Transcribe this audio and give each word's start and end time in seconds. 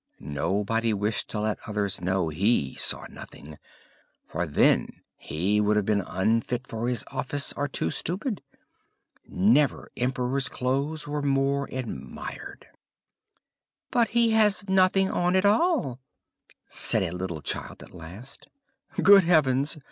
Nobody 0.19 0.95
wished 0.95 1.29
to 1.29 1.39
let 1.41 1.59
others 1.67 2.01
know 2.01 2.29
he 2.29 2.73
saw 2.73 3.05
nothing, 3.05 3.59
for 4.27 4.47
then 4.47 5.03
he 5.15 5.61
would 5.61 5.75
have 5.75 5.85
been 5.85 6.01
unfit 6.01 6.65
for 6.65 6.87
his 6.87 7.03
office 7.11 7.53
or 7.53 7.67
too 7.67 7.91
stupid. 7.91 8.41
Never 9.27 9.91
emperor's 9.95 10.49
clothes 10.49 11.07
were 11.07 11.21
more 11.21 11.69
admired. 11.71 12.65
"But 13.91 14.09
he 14.17 14.31
has 14.31 14.67
nothing 14.67 15.07
on 15.11 15.35
at 15.35 15.45
all," 15.45 15.99
said 16.67 17.03
a 17.03 17.11
little 17.11 17.43
child 17.43 17.83
at 17.83 17.93
last. 17.93 18.47
"Good 19.03 19.25
heavens! 19.25 19.77